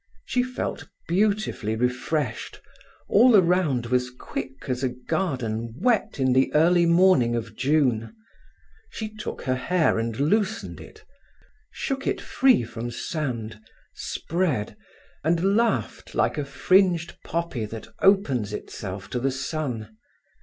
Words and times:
She 0.25 0.41
felt 0.41 0.89
beautifully 1.07 1.75
refreshed. 1.75 2.59
All 3.07 3.35
around 3.35 3.85
was 3.85 4.09
quick 4.09 4.67
as 4.67 4.83
a 4.83 4.89
garden 4.89 5.75
wet 5.79 6.19
in 6.19 6.33
the 6.33 6.51
early 6.55 6.87
morning 6.87 7.35
of 7.35 7.55
June. 7.55 8.11
She 8.89 9.13
took 9.13 9.43
her 9.43 9.53
hair 9.53 9.99
and 9.99 10.19
loosened 10.19 10.81
it, 10.81 11.05
shook 11.69 12.07
it 12.07 12.19
free 12.19 12.63
from 12.63 12.89
sand, 12.89 13.61
spread, 13.93 14.75
and 15.23 15.55
laughed 15.55 16.15
like 16.15 16.39
a 16.39 16.45
fringed 16.45 17.15
poppy 17.23 17.65
that 17.65 17.85
opens 18.01 18.53
itself 18.53 19.07
to 19.11 19.19
the 19.19 19.29
sun. 19.29 19.95